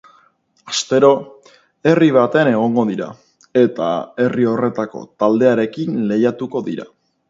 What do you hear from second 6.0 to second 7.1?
lehiatuko dira.